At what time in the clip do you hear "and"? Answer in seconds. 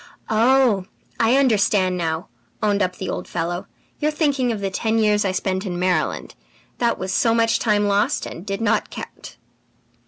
8.25-8.43